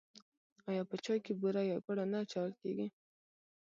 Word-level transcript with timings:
آیا 0.69 0.83
په 0.89 0.95
چای 1.03 1.19
کې 1.25 1.33
بوره 1.41 1.61
یا 1.71 1.77
ګوړه 1.85 2.05
نه 2.11 2.17
اچول 2.23 2.51
کیږي؟ 2.61 2.87